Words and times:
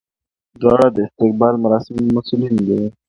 دواړه 0.61 0.87
د 0.95 0.97
استقبال 1.07 1.55
مراسمو 1.63 2.13
مسولین 2.17 2.55
وو. 2.67 2.79